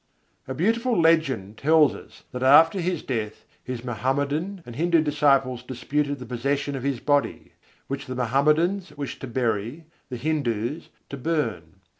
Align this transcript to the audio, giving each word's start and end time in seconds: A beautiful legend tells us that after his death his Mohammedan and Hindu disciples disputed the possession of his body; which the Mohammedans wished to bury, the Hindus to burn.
A 0.47 0.55
beautiful 0.55 0.99
legend 0.99 1.57
tells 1.59 1.93
us 1.93 2.23
that 2.31 2.41
after 2.41 2.79
his 2.79 3.03
death 3.03 3.45
his 3.63 3.83
Mohammedan 3.83 4.63
and 4.65 4.75
Hindu 4.75 5.03
disciples 5.03 5.61
disputed 5.61 6.17
the 6.17 6.25
possession 6.25 6.75
of 6.75 6.81
his 6.81 6.99
body; 6.99 7.53
which 7.85 8.07
the 8.07 8.15
Mohammedans 8.15 8.97
wished 8.97 9.21
to 9.21 9.27
bury, 9.27 9.85
the 10.09 10.17
Hindus 10.17 10.89
to 11.11 11.17
burn. 11.17 11.81